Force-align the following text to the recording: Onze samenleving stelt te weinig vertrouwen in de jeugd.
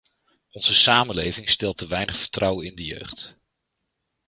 Onze 0.51 0.73
samenleving 0.75 1.49
stelt 1.49 1.77
te 1.77 1.87
weinig 1.87 2.17
vertrouwen 2.17 2.65
in 2.65 2.75
de 2.75 2.83
jeugd. 2.85 3.37